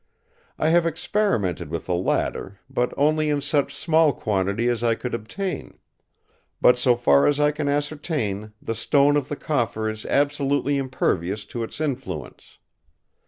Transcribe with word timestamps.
I 0.57 0.69
have 0.69 0.87
experimented 0.87 1.69
with 1.69 1.85
the 1.85 1.93
latter, 1.93 2.57
but 2.67 2.91
only 2.97 3.29
in 3.29 3.39
such 3.39 3.75
small 3.75 4.13
quantity 4.13 4.67
as 4.67 4.83
I 4.83 4.95
could 4.95 5.13
obtain; 5.13 5.77
but 6.59 6.75
so 6.79 6.95
far 6.95 7.27
as 7.27 7.39
I 7.39 7.51
can 7.51 7.67
ascertain 7.67 8.51
the 8.59 8.73
stone 8.73 9.15
of 9.15 9.27
the 9.29 9.35
Coffer 9.35 9.87
is 9.87 10.07
absolutely 10.07 10.77
impervious 10.77 11.45
to 11.45 11.61
its 11.61 11.79
influence. 11.79 12.57